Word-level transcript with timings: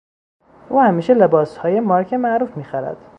او 0.69 0.81
همیشه 0.81 1.13
لباسهای 1.13 1.79
مارک 1.79 2.13
معروف 2.13 2.57
میخرد. 2.57 2.97